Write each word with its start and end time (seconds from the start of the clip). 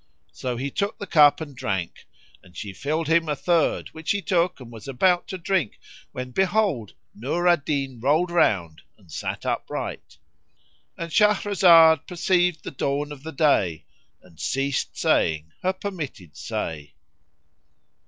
So 0.31 0.57
he 0.57 0.71
took 0.71 0.97
the 0.97 1.05
cup 1.05 1.41
and 1.41 1.55
drank; 1.55 2.07
and 2.41 2.57
she 2.57 2.73
filled 2.73 3.07
him 3.07 3.29
a 3.29 3.35
third 3.35 3.89
which 3.89 4.09
he 4.09 4.19
took 4.19 4.59
and 4.59 4.71
was 4.71 4.87
about 4.87 5.27
to 5.27 5.37
drink 5.37 5.77
when 6.11 6.31
behold, 6.31 6.95
Nur 7.13 7.47
al 7.47 7.57
Din 7.57 7.99
rolled 7.99 8.31
round 8.31 8.81
and 8.97 9.11
sat 9.11 9.45
upright,—And 9.45 11.11
Shahrazad 11.11 12.07
perceived 12.07 12.63
the 12.63 12.71
dawn 12.71 13.11
of 13.11 13.21
day 13.37 13.85
and 14.23 14.39
ceased 14.39 14.97
saying 14.97 15.53
her 15.61 15.71
permitted 15.71 16.35
say. 16.35 16.95